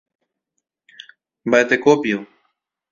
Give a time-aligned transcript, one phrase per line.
[1.47, 2.17] Mba'etekópio.